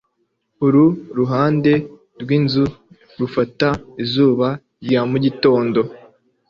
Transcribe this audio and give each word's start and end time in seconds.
Uru 0.65 0.85
ruhande 1.17 1.71
rwinzu 2.21 2.65
rufata 3.19 3.67
izuba 4.03 4.47
rya 4.83 5.01
mugitondo. 5.09 5.81